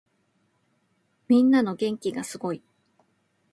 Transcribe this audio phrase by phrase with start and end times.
[1.27, 2.63] みんなの元気がすごい。